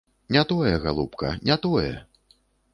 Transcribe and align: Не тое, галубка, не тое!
Не 0.35 0.43
тое, 0.51 0.71
галубка, 0.87 1.35
не 1.51 1.57
тое! 1.67 1.93